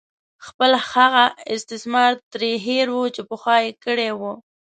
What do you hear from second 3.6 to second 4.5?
یې کړې وه.